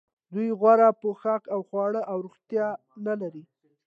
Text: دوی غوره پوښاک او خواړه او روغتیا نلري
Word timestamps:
دوی 0.33 0.49
غوره 0.59 0.89
پوښاک 1.01 1.43
او 1.53 1.59
خواړه 1.69 2.01
او 2.11 2.17
روغتیا 2.25 2.67
نلري 3.05 3.43